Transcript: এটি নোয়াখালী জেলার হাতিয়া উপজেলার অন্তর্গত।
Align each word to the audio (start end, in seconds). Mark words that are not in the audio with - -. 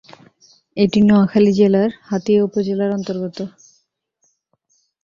এটি 0.77 0.99
নোয়াখালী 1.01 1.51
জেলার 1.53 1.89
হাতিয়া 2.03 2.39
উপজেলার 2.43 2.89
অন্তর্গত। 2.91 3.37